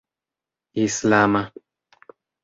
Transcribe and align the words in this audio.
islama 0.85 1.43